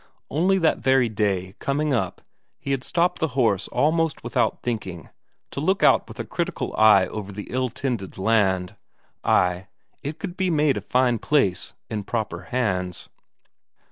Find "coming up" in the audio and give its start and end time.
1.59-2.21